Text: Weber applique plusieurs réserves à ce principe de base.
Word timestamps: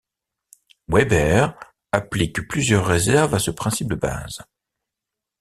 Weber 0.87 1.53
applique 1.91 2.47
plusieurs 2.47 2.87
réserves 2.87 3.35
à 3.35 3.37
ce 3.37 3.51
principe 3.51 3.87
de 3.89 3.93
base. 3.95 4.41